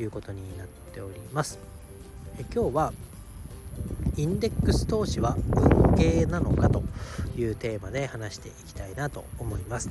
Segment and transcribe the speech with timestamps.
[0.00, 1.58] いうことになっております。
[2.38, 2.92] え今日は
[4.16, 6.82] インデックス投資は運ゲーなのかと
[7.36, 9.90] いうテーマで話していきたいなと思います、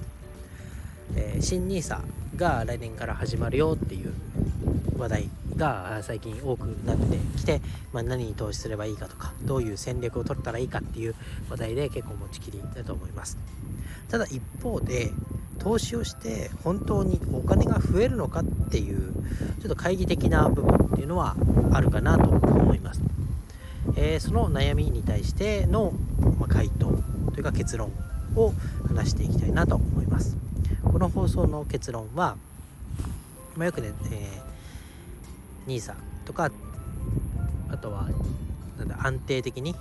[1.16, 2.02] えー、新 NISA
[2.36, 4.14] が来年から始まるよっていう
[4.98, 11.16] 話題が最近多くなってきて、まあ、何に投資すればいいかとかどういう戦略を取ったらいいかっていう
[11.50, 13.38] 話題で結構持ちきりだと思います。
[14.10, 15.12] ただ一方で
[15.60, 19.14] 投資をして本当にお金が増えるのかっていう
[19.62, 21.36] ちょっと懐疑的な部分っていうのは
[21.72, 23.02] あるかなと思います、
[23.96, 25.94] えー、その悩みに対しての、
[26.40, 27.02] ま回答
[27.34, 27.92] というか結論
[28.36, 28.54] を
[28.88, 30.38] 話していきたいなと思います。
[30.84, 32.36] この放送の結論は、
[33.56, 34.42] まあ、よくね、え、
[35.68, 35.96] NISA
[36.26, 36.52] とか
[37.70, 38.08] あとは
[38.78, 39.74] なんだ安定的に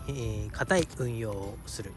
[0.53, 1.93] 硬、えー、い運用をする。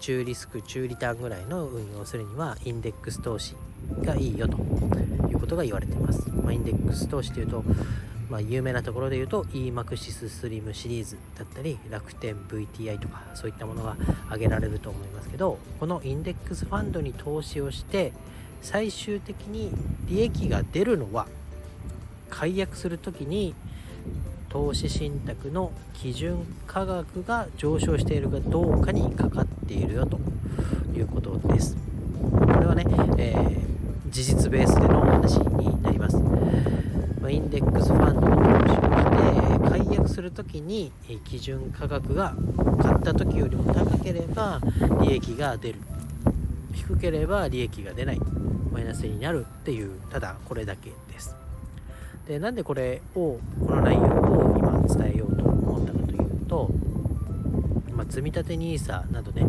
[0.00, 3.54] 中リスク中リターンぐらいの運用するにはインデックス投資
[4.02, 4.58] がいいよと
[5.28, 7.64] いうことが言われています、まあ、インデックス投資というと、
[8.28, 18.12] まあ、有名なところで言うと EMAXIS スリムシリーズだったり楽天 VTI とかそういったものが挙げられると思いますけどこのインデックスファンドに投資をして
[18.62, 19.70] 最終的に
[20.08, 21.26] 利益が出るのは
[22.30, 23.54] 解約する時に
[24.56, 30.18] 投資信託の基準価格が上昇しているかどうかにかかっているよと
[30.96, 31.76] いうことです。
[32.30, 32.86] これはね、
[33.18, 36.16] えー、事実ベースでの話になります。
[37.20, 40.90] まインデックスファンドの投資をして解約する時に
[41.26, 42.34] 基準価格が
[42.80, 44.62] 買った時よりも高ければ
[45.02, 45.80] 利益が出る
[46.72, 48.20] 低ければ利益が出ない
[48.72, 51.35] マイナスになるっていうただこれだけです
[52.26, 56.70] でなんでこれをこの内容を今伝えようと思ったかというと、
[57.92, 59.46] まあ、積立 NISA などね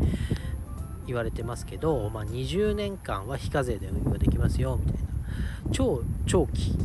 [1.07, 5.07] 言われてますけど、まあ、20年間は非課税で運用できますよみたいな。
[5.71, 6.75] 超長期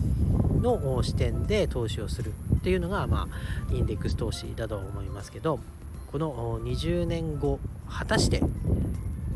[0.61, 5.61] の視点で投資をするっていうのが、まあ、インデックス投資だと思いますけど
[6.11, 8.43] この20年後果たして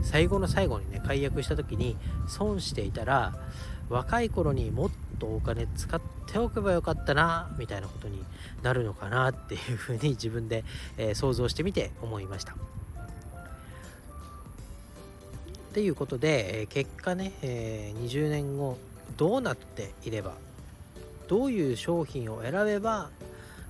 [0.03, 1.97] 最後の最後にね解約した時に
[2.29, 3.35] 損していたら
[3.89, 8.23] 若い頃にもっとお金使っておけばよかったなみたいなことに
[8.63, 10.65] なるのかなっていうふうに自分で、
[10.99, 12.53] えー、想像してみて思いました。
[12.53, 12.57] っ
[15.73, 18.79] ていうことで、え結果ね、えー、20年後
[19.19, 20.33] どうなっていれば
[21.29, 23.11] どういう商品を選べば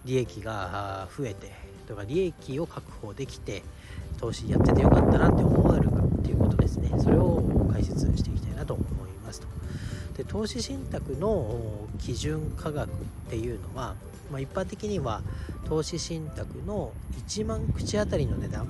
[0.04, 1.52] 利益が増えて
[1.88, 3.62] とか利益を確保できて
[4.18, 9.05] 投資やっててよかったなって思えるかっていうことですねそれを解説していきたいなと思います
[10.16, 12.94] で投資信託の基準価格っ
[13.28, 13.94] ていうのは、
[14.30, 15.20] まあ、一般的には
[15.68, 16.92] 投資信託の
[17.28, 18.66] 1万口当たりの値段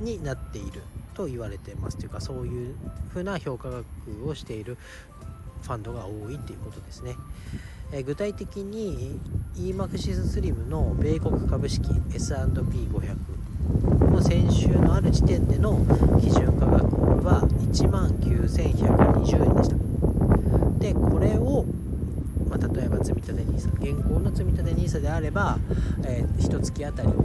[0.00, 0.82] になっている
[1.14, 2.74] と言われてますというかそういう
[3.12, 3.84] ふうな評価額
[4.26, 4.76] をしている
[5.62, 7.14] ファンドが多いっていうことですね。
[7.92, 9.20] え具体的に
[9.56, 15.78] EMAXIS スリムの米国株式 S&P500 の先週のある時点での
[16.20, 17.42] 基準価格は
[17.72, 19.76] 1万9120円でした。
[20.78, 21.64] でこれを、
[22.48, 25.58] まあ、例えば積立 NISA 現行の積立 NISA であれば、
[26.04, 27.16] えー、1月あたり、えー、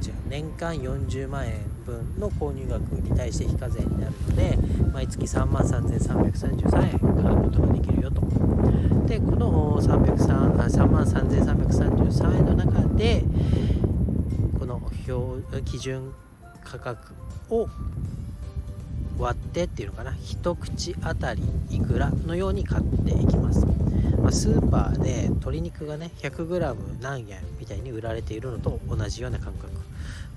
[0.00, 1.54] じゃあ年間40万円
[1.86, 4.58] 分の購入額に対して非課税になるので
[4.92, 8.20] 毎月3万3333円買うことができるよと。
[9.06, 13.22] でこの3万3333円の中で
[14.58, 16.12] この表基準
[16.64, 17.14] 価格
[17.50, 17.68] を
[19.18, 20.12] 割ってっていうのかな。
[20.20, 23.66] 一口あたりいくらのように買っていきます、
[24.36, 29.70] スーパーで鶏肉がね 100g 何円みたいに売られているのと同じような感覚。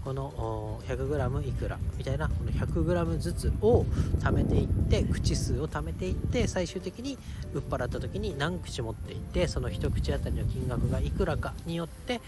[0.06, 1.78] この 100g いくら？
[1.98, 3.84] みたいなこの 100g ずつを
[4.22, 7.18] 貯めていって口数を貯めていって最終的に
[7.54, 12.22] 売っ払った時に何口持っていってその一口あたりの金額がいくらかによって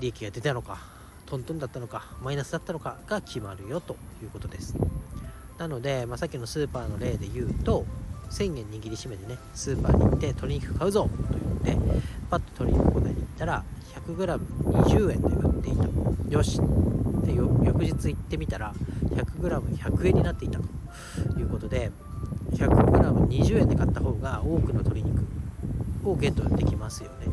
[0.00, 0.78] 利益が出たのか
[1.26, 4.74] トントンだったのかマイナスだったのかが決まるよということです。
[5.58, 7.84] なので、まあ、さっきのスーパーの例で言うと
[8.30, 11.10] 1000円握りしめてねスーパーに行って鶏肉買うぞと
[11.64, 12.00] 言って
[12.30, 13.64] パッと鶏肉コーナーに行ったら
[14.06, 16.34] 100g20 円で売っていた。
[16.34, 16.60] よし。
[17.24, 18.72] で翌日行ってみたら
[19.04, 20.64] 100g100 円になっていたと
[21.38, 21.90] いうことで
[22.52, 25.24] 100g20 円で買った方が多くの鶏肉
[26.04, 27.26] をゲットできますよね。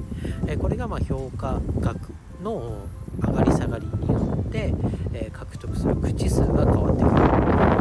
[0.48, 2.12] えこれがま評価額
[2.44, 2.86] の
[3.26, 4.74] 上がり下がりによって、
[5.14, 7.77] え獲得する口数が変わってくる。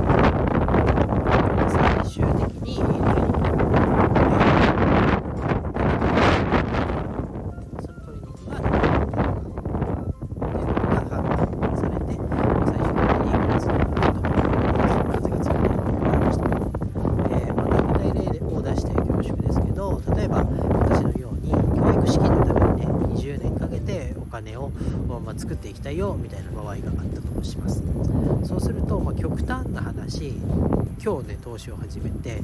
[25.21, 26.77] まあ、作っていきたいよみたいな場合があっ
[27.09, 27.83] たとします。
[28.44, 30.35] そうすると、ま、極端な話
[31.03, 32.43] 今日ね投資を始めて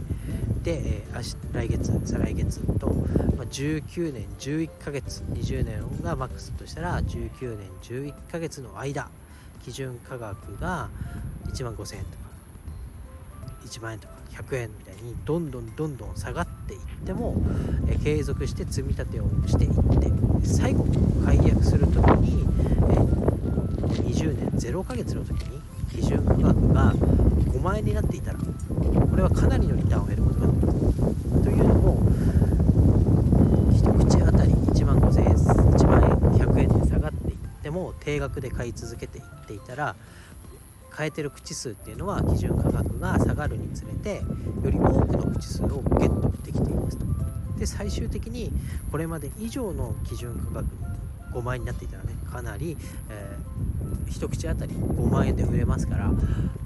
[0.63, 9.09] で、えー、来月再来月と、ま、19年11ヶ月20年がマックスとしたら19年11ヶ月の間
[9.65, 10.89] 基準価格が
[11.47, 12.23] 1万5000円とか
[13.65, 17.37] 1万円とか100円みたいにどんどんどんどん下がっていっても、
[17.87, 20.85] え、継続して積み立てをしていって最後
[21.25, 25.61] 解約する時に、えー、20年0ヶ月の時に
[25.91, 32.03] 基準価格が5万円になっていたらこれはかなりのリターンを得ることができるというのも
[33.73, 36.11] 一口当たり1万5000円1万円
[36.47, 39.95] 100円で下がっていっても定額で買い続けていっていたら
[40.97, 44.23] 変えてる口数っていうのは基準価格が下がるにつれて
[44.63, 47.32] より多くの口数をゲットできていますと。
[47.59, 48.53] で最終的に
[48.91, 50.71] これまで以上の基準価格に
[51.33, 52.77] 5万円になっていたらねかなり、
[53.09, 56.11] えー、一口当たり5万円で売れますから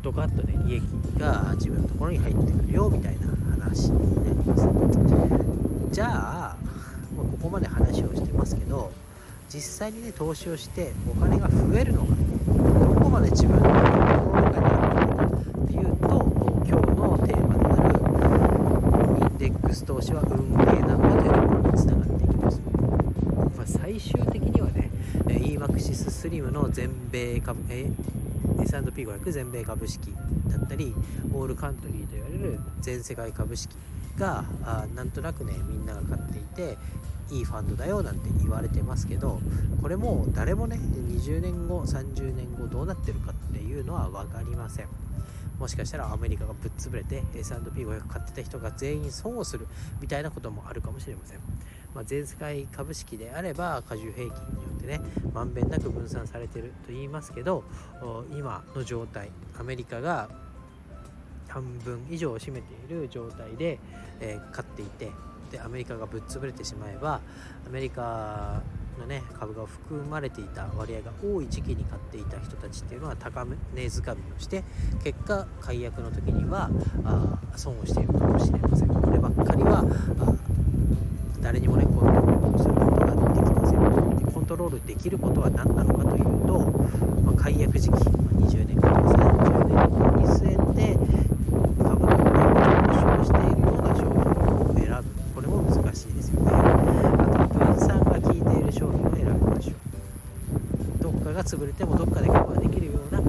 [0.03, 0.83] ドカッとね利益
[1.19, 3.29] が自分のところに入ってくるよみたいな
[3.61, 4.69] 話になります。
[5.93, 6.57] じゃあ、
[7.17, 8.93] まあ、ここまで話をしてますけど
[9.49, 12.15] 実際にね投資をしてお金が増えるのか
[12.95, 16.07] どこまで自分の心の中にあるのかっていうと
[16.67, 17.93] 今日のテーマである
[19.23, 22.61] インデックス投資は運営なのかというところにつながっていきます、
[23.57, 24.91] まあ、最終的にはね
[25.27, 27.91] EMAXIS スリムの全米株え
[28.63, 30.15] S&P500 全米株式
[30.49, 30.95] だったり
[31.35, 33.77] オールカントリーと言われる全世界株式
[34.19, 36.79] があなんとなくねみんなが買っていて
[37.31, 39.41] いいファンドだよなんて言われてますけど
[39.83, 44.87] これも誰もね20年後30年後どうなってるかっていうのは分かりません。
[45.59, 49.67] もしかしたらアメリカがぶっ潰れて S&P500 買ってた人が全員損をする
[50.01, 51.39] みたいなこともあるかもしれません、
[51.95, 54.33] まあ、全世界株式であれば過重平均によ
[54.77, 55.01] ってね
[55.33, 57.65] まんべんなく分散されてると言いますけど
[58.33, 60.29] 今の状態アメリカが
[61.49, 63.79] 半分以上を占めている状態で、
[64.21, 65.11] えー、買っていて
[65.51, 67.21] でアメリカがぶっ潰れてしまえば
[67.67, 68.63] アメリカ
[68.99, 74.65] のね株が含まれていた割合が多い時期に買っていた人たちっていうのは高値掴みをして
[75.03, 76.71] 結果解約の時には
[77.05, 78.89] あ損をしているかもしれません。
[78.89, 79.85] こればっかりは
[81.41, 84.17] 誰にもねコントロールすることができません。
[84.19, 86.59] でコントロールできることは何なのかというと、
[87.25, 88.03] まあ、解約時期、まあ、
[88.43, 89.77] 20年から30年
[90.23, 90.97] に据えて
[91.83, 95.05] 株の上昇しているような商品を選ぶ
[95.35, 96.55] これも難しいですよねあ
[97.49, 103.25] と分散が効いている商品を選びましょうどっかが潰れてもどっかでカバーできるような手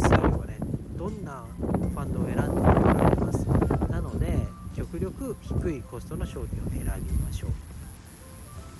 [0.00, 0.58] 数料はね。
[0.98, 3.46] どんなファンドを選んでもらえます。
[3.88, 4.38] なので
[4.76, 7.50] 極力低いコストの商品を選びましょう。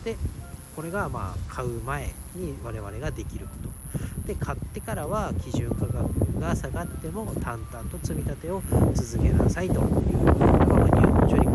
[0.04, 0.16] で
[0.74, 4.26] これがまあ買う前に我々ができること。
[4.26, 8.60] で買ってからは基準価格が下がっても淡々と積み立てを
[8.92, 11.46] 続けなさいというこのが、入門書に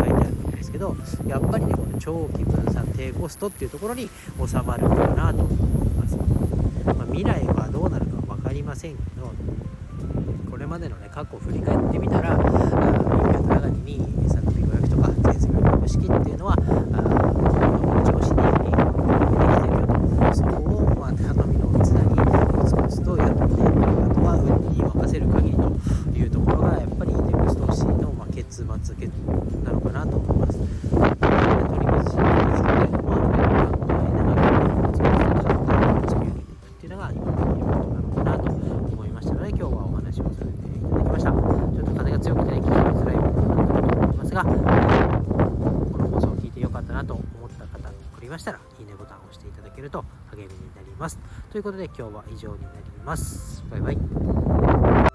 [0.70, 0.96] ですけど
[1.28, 6.16] やっぱりねこの長期分散低コストっていうところに収まるのかなと思います、
[6.86, 9.32] まあ、未来はどうなるか分かりませんけど
[10.50, 16.56] これまでのね過去を振り返ってみたら300に S&P500 とか全世界株式っていうのは
[18.06, 18.76] 調子にでき
[19.64, 22.20] てるよとそこをまあ頼みのつなぎ
[22.90, 23.54] ツとやってあと
[24.26, 25.62] は運に任せる限りと
[26.18, 28.68] いうところがやっぱりインデックス投資のま結末
[29.64, 30.58] なのかなと思います。
[30.58, 30.68] 取
[31.80, 34.42] り崩しなんですけど、まあ、考えながら
[36.10, 41.32] 積み上げていくっていうのが今できることなのかなと思いましたので今日はお話をさせていただきました。
[41.32, 51.20] ちょっと風が強くてね聞きづらい部分があったと思いますが、この放送を聞いてよかったなと思った方おりましたらいいねボタンを押していただけると励みになります。
[51.52, 53.64] ということで今日は以上になります。
[53.70, 55.09] バイバイ。